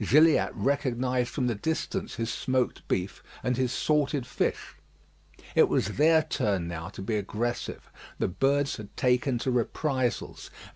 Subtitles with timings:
[0.03, 4.73] Gilliatt recognised from the distance his smoked beef and his salted fish.
[5.53, 7.87] It was their turn now to be aggressive.
[8.17, 10.49] The birds had taken to reprisals.